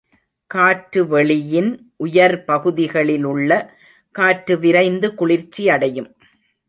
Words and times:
காற்றுவெளியின் 0.51 1.69
உயர்பகுதிகளிலுள்ள 2.03 3.51
காற்று 4.15 4.59
விரைந்து 4.59 5.09
குளிர்ச்சியடையும். 5.19 6.09